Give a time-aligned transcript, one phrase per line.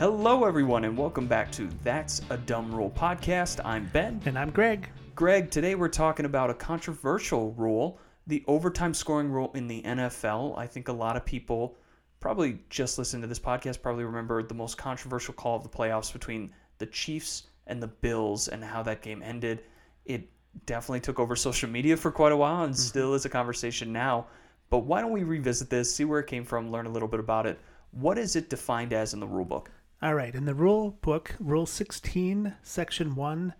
[0.00, 3.60] Hello, everyone, and welcome back to That's a Dumb Rule podcast.
[3.66, 4.18] I'm Ben.
[4.24, 4.88] And I'm Greg.
[5.14, 10.56] Greg, today we're talking about a controversial rule, the overtime scoring rule in the NFL.
[10.56, 11.76] I think a lot of people
[12.18, 16.10] probably just listened to this podcast probably remember the most controversial call of the playoffs
[16.10, 19.64] between the Chiefs and the Bills and how that game ended.
[20.06, 20.30] It
[20.64, 22.80] definitely took over social media for quite a while and mm-hmm.
[22.80, 24.28] still is a conversation now.
[24.70, 27.20] But why don't we revisit this, see where it came from, learn a little bit
[27.20, 27.60] about it?
[27.90, 29.70] What is it defined as in the rule book?
[30.02, 33.52] All right, in the rule book, Rule 16, Section 1,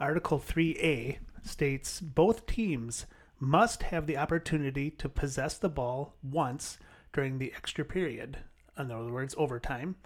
[0.00, 3.04] Article 3A states both teams
[3.38, 6.78] must have the opportunity to possess the ball once
[7.12, 8.38] during the extra period,
[8.78, 9.96] in other words, overtime,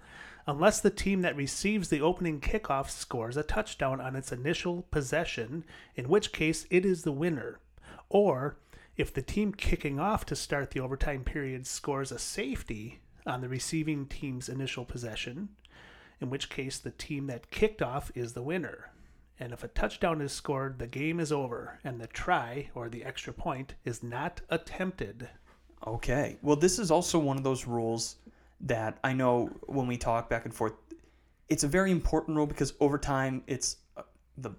[0.48, 5.62] unless the team that receives the opening kickoff scores a touchdown on its initial possession,
[5.94, 7.60] in which case it is the winner,
[8.08, 8.56] or
[8.96, 13.48] if the team kicking off to start the overtime period scores a safety on the
[13.48, 15.50] receiving team's initial possession,
[16.20, 18.90] in which case the team that kicked off is the winner.
[19.40, 23.04] And if a touchdown is scored, the game is over, and the try or the
[23.04, 25.28] extra point is not attempted.
[25.86, 26.38] Okay.
[26.42, 28.16] Well, this is also one of those rules
[28.62, 30.72] that I know when we talk back and forth,
[31.48, 34.02] it's a very important rule because over time, it's uh,
[34.36, 34.50] the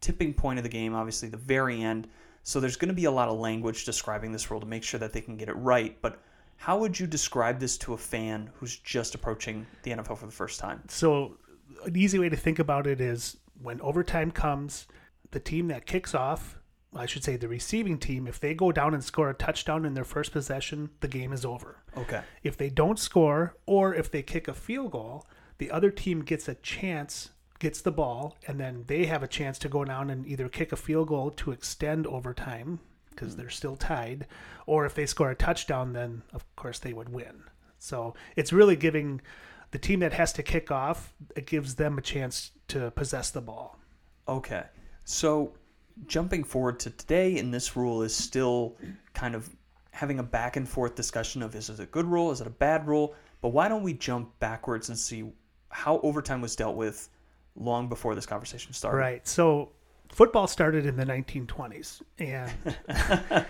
[0.00, 2.08] tipping point of the game, obviously, the very end.
[2.42, 4.98] So there's going to be a lot of language describing this rule to make sure
[4.98, 5.96] that they can get it right.
[6.02, 6.20] But
[6.60, 10.32] how would you describe this to a fan who's just approaching the NFL for the
[10.32, 10.82] first time?
[10.88, 11.38] So,
[11.86, 14.86] an easy way to think about it is when overtime comes,
[15.30, 16.58] the team that kicks off,
[16.94, 19.94] I should say the receiving team, if they go down and score a touchdown in
[19.94, 21.78] their first possession, the game is over.
[21.96, 22.20] Okay.
[22.42, 26.46] If they don't score or if they kick a field goal, the other team gets
[26.46, 30.26] a chance, gets the ball, and then they have a chance to go down and
[30.26, 34.26] either kick a field goal to extend overtime because they're still tied.
[34.66, 37.44] Or if they score a touchdown, then of course they would win.
[37.78, 39.20] So it's really giving
[39.70, 43.40] the team that has to kick off, it gives them a chance to possess the
[43.40, 43.78] ball.
[44.28, 44.64] Okay.
[45.04, 45.52] So
[46.06, 48.76] jumping forward to today, and this rule is still
[49.14, 49.48] kind of
[49.92, 52.50] having a back and forth discussion of is it a good rule, is it a
[52.50, 53.14] bad rule?
[53.40, 55.24] But why don't we jump backwards and see
[55.70, 57.08] how overtime was dealt with
[57.56, 58.98] long before this conversation started?
[58.98, 59.26] Right.
[59.26, 59.70] So
[60.10, 62.50] football started in the 1920s and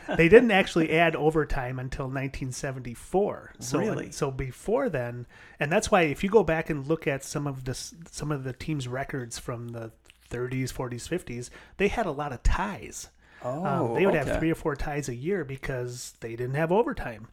[0.16, 4.10] they didn't actually add overtime until 1974 so really?
[4.10, 5.26] so before then
[5.58, 8.44] and that's why if you go back and look at some of this some of
[8.44, 9.90] the team's records from the
[10.30, 13.08] 30s 40s 50s they had a lot of ties
[13.42, 14.28] oh, um, they would okay.
[14.28, 17.28] have three or four ties a year because they didn't have overtime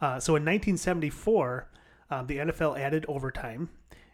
[0.00, 1.68] uh, so in 1974
[2.10, 3.68] um, the nfl added overtime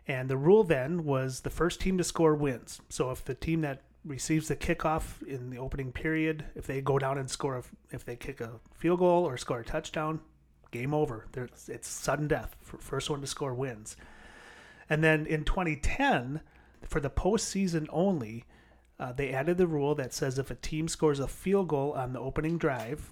[0.06, 2.80] and the rule then was the first team to score wins.
[2.88, 6.44] So if the team that receives the kickoff in the opening period.
[6.54, 9.60] If they go down and score, a, if they kick a field goal or score
[9.60, 10.20] a touchdown,
[10.70, 11.26] game over.
[11.32, 12.56] There's, it's sudden death.
[12.62, 13.96] First one to score wins.
[14.90, 16.40] And then in 2010,
[16.82, 18.44] for the postseason only,
[18.98, 22.12] uh, they added the rule that says if a team scores a field goal on
[22.12, 23.10] the opening drive,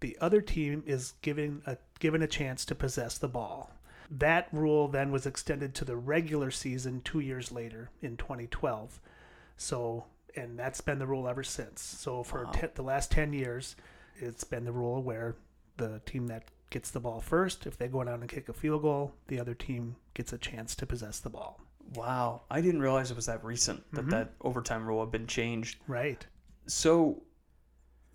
[0.00, 3.70] the other team is given a given a chance to possess the ball.
[4.10, 9.00] That rule then was extended to the regular season two years later in 2012.
[9.56, 10.04] So
[10.34, 11.82] and that's been the rule ever since.
[11.82, 12.50] So for wow.
[12.52, 13.76] te- the last ten years,
[14.16, 15.36] it's been the rule where
[15.76, 18.82] the team that gets the ball first, if they go down and kick a field
[18.82, 21.60] goal, the other team gets a chance to possess the ball.
[21.94, 24.10] Wow, I didn't realize it was that recent that mm-hmm.
[24.10, 25.78] that overtime rule had been changed.
[25.86, 26.26] Right.
[26.66, 27.22] So,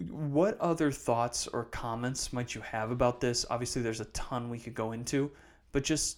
[0.09, 3.45] what other thoughts or comments might you have about this?
[3.49, 5.31] Obviously, there's a ton we could go into,
[5.71, 6.17] but just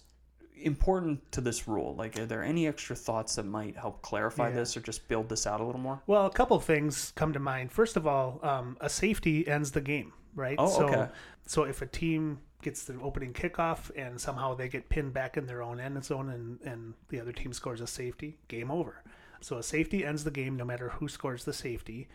[0.60, 1.94] important to this rule?
[1.94, 4.56] Like, are there any extra thoughts that might help clarify yeah.
[4.56, 6.02] this or just build this out a little more?
[6.06, 7.72] Well, a couple things come to mind.
[7.72, 10.56] First of all, um, a safety ends the game, right?
[10.58, 11.08] Oh, so, okay.
[11.46, 15.46] So if a team gets the opening kickoff and somehow they get pinned back in
[15.46, 19.02] their own end zone and, and the other team scores a safety, game over.
[19.40, 22.08] So a safety ends the game no matter who scores the safety.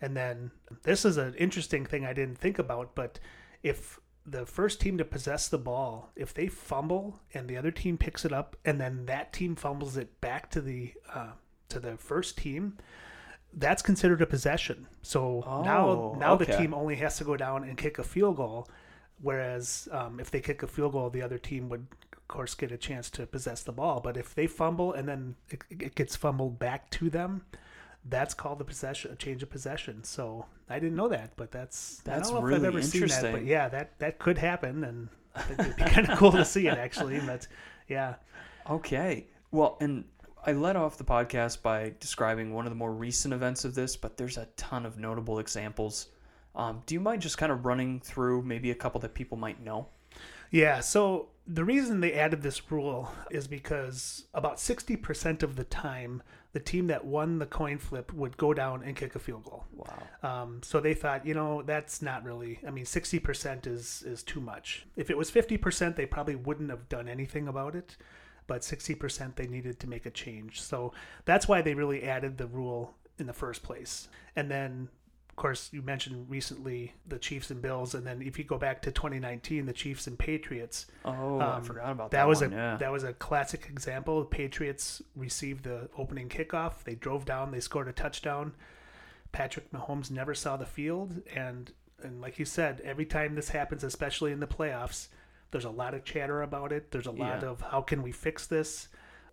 [0.00, 0.50] And then
[0.82, 3.20] this is an interesting thing I didn't think about, but
[3.62, 7.98] if the first team to possess the ball, if they fumble and the other team
[7.98, 11.32] picks it up, and then that team fumbles it back to the uh,
[11.68, 12.78] to the first team,
[13.52, 14.86] that's considered a possession.
[15.02, 16.44] So oh, now now okay.
[16.44, 18.68] the team only has to go down and kick a field goal,
[19.20, 22.72] whereas um, if they kick a field goal, the other team would of course get
[22.72, 24.00] a chance to possess the ball.
[24.00, 27.44] But if they fumble and then it, it gets fumbled back to them,
[28.04, 30.04] that's called the possession, a change of possession.
[30.04, 32.78] So I didn't know that, but that's that's I don't know really if I've ever
[32.78, 33.08] interesting.
[33.08, 35.08] seen that, but yeah, that that could happen, and
[35.50, 37.20] it'd be kind of cool to see it actually.
[37.20, 37.46] But
[37.88, 38.14] yeah,
[38.68, 39.26] okay.
[39.50, 40.04] Well, and
[40.46, 43.96] I led off the podcast by describing one of the more recent events of this,
[43.96, 46.08] but there's a ton of notable examples.
[46.56, 49.62] Um, do you mind just kind of running through maybe a couple that people might
[49.62, 49.88] know?
[50.50, 50.80] Yeah.
[50.80, 56.60] So the reason they added this rule is because about 60% of the time, the
[56.60, 59.64] team that won the coin flip would go down and kick a field goal.
[59.74, 60.02] Wow.
[60.22, 62.60] Um, so they thought, you know, that's not really.
[62.66, 64.86] I mean, 60% is is too much.
[64.96, 67.96] If it was 50%, they probably wouldn't have done anything about it.
[68.46, 70.62] But 60% they needed to make a change.
[70.62, 70.92] So
[71.24, 74.08] that's why they really added the rule in the first place.
[74.36, 74.88] And then
[75.34, 78.80] of course, you mentioned recently the Chiefs and Bills, and then if you go back
[78.82, 80.86] to 2019, the Chiefs and Patriots.
[81.04, 82.18] Oh, I um, forgot about that.
[82.18, 82.76] That was one, a yeah.
[82.76, 84.20] that was a classic example.
[84.20, 86.84] The Patriots received the opening kickoff.
[86.84, 87.50] They drove down.
[87.50, 88.52] They scored a touchdown.
[89.32, 93.82] Patrick Mahomes never saw the field, and and like you said, every time this happens,
[93.82, 95.08] especially in the playoffs,
[95.50, 96.92] there's a lot of chatter about it.
[96.92, 97.48] There's a lot Yeah.
[97.48, 98.86] of how can we fix this,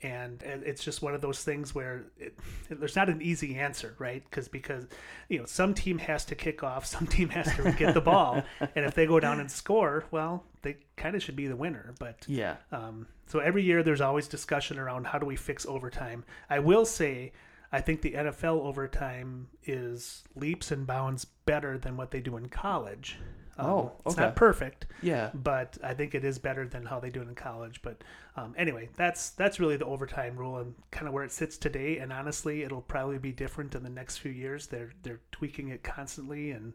[0.04, 2.38] and it's just one of those things where it,
[2.70, 4.24] there's not an easy answer, right?
[4.30, 4.88] Because because
[5.30, 8.44] you know some team has to kick off, some team has to get the ball,
[8.76, 11.94] and if they go down and score, well, they kind of should be the winner.
[12.00, 12.58] But yeah.
[12.72, 16.24] um, so every year there's always discussion around how do we fix overtime.
[16.50, 17.32] I will say
[17.72, 22.50] I think the NFL overtime is leaps and bounds better than what they do in
[22.50, 23.18] college.
[23.58, 25.30] Um, Oh, it's not perfect, Yeah.
[25.34, 27.82] but I think it is better than how they do it in college.
[27.82, 28.04] But
[28.38, 31.98] um, anyway, that's that's really the overtime rule and kind of where it sits today.
[31.98, 34.68] And honestly, it'll probably be different in the next few years.
[34.68, 36.74] They're they're tweaking it constantly, and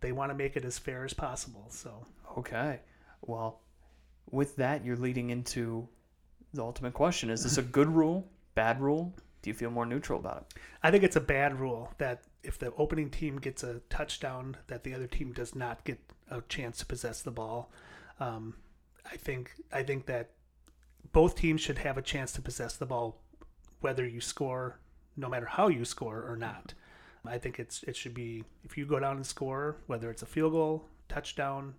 [0.00, 1.66] they want to make it as fair as possible.
[1.70, 2.06] So
[2.38, 2.80] Okay.
[3.22, 3.60] Well,
[4.30, 5.88] with that, you're leading into
[6.54, 8.28] the ultimate question: Is this a good rule?
[8.54, 9.12] Bad rule?
[9.42, 10.60] Do you feel more neutral about it?
[10.82, 14.84] I think it's a bad rule that if the opening team gets a touchdown, that
[14.84, 15.98] the other team does not get
[16.30, 17.70] a chance to possess the ball.
[18.20, 18.54] Um,
[19.04, 20.30] I think I think that
[21.12, 23.20] both teams should have a chance to possess the ball,
[23.80, 24.78] whether you score,
[25.16, 26.74] no matter how you score or not.
[27.24, 30.26] I think it's it should be if you go down and score, whether it's a
[30.26, 31.74] field goal, touchdown,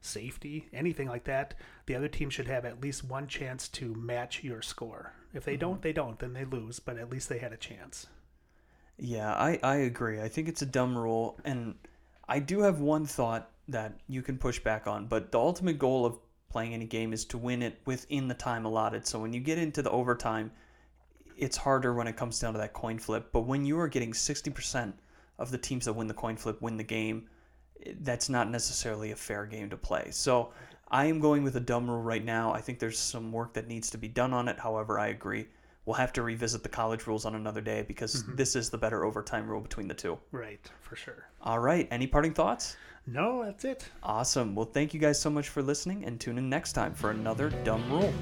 [0.00, 1.54] safety, anything like that,
[1.86, 5.12] the other team should have at least one chance to match your score.
[5.34, 8.06] If they don't, they don't, then they lose, but at least they had a chance.
[8.98, 10.20] Yeah, I, I agree.
[10.20, 11.74] I think it's a dumb rule, and
[12.28, 15.06] I do have one thought that you can push back on.
[15.06, 16.18] But the ultimate goal of
[16.50, 19.06] playing any game is to win it within the time allotted.
[19.06, 20.50] So when you get into the overtime,
[21.36, 23.28] it's harder when it comes down to that coin flip.
[23.32, 24.92] But when you are getting 60%
[25.38, 27.28] of the teams that win the coin flip win the game,
[28.00, 30.08] that's not necessarily a fair game to play.
[30.10, 30.52] So
[30.90, 32.52] I am going with a dumb rule right now.
[32.52, 34.58] I think there's some work that needs to be done on it.
[34.58, 35.46] However, I agree.
[35.88, 38.36] We'll have to revisit the college rules on another day because mm-hmm.
[38.36, 40.18] this is the better overtime rule between the two.
[40.32, 41.24] Right, for sure.
[41.40, 41.88] All right.
[41.90, 42.76] Any parting thoughts?
[43.06, 43.88] No, that's it.
[44.02, 44.54] Awesome.
[44.54, 47.48] Well, thank you guys so much for listening and tune in next time for another
[47.64, 48.12] dumb rule.